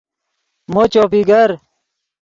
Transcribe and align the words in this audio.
مو 0.73 0.83
چوپی 0.91 1.21
گر 1.29 1.49